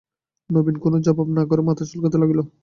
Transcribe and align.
নবীন 0.49 0.75
কোনো 0.83 0.97
জবাব 1.05 1.27
না 1.37 1.43
করে 1.49 1.61
মাথা 1.67 1.83
চুলকোতে 1.89 2.17
লাগল। 2.21 2.39